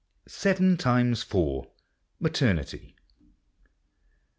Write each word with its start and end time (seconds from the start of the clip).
SEVEN 0.27 0.77
TIMES 0.77 1.21
FOUR. 1.21 1.67
MATERNITY. 2.19 2.95